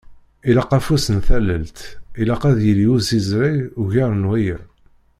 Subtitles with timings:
[0.49, 1.79] Ilaq afus n tallelt,
[2.21, 4.57] Ilaq ad yili usiẓreg ugar n waya.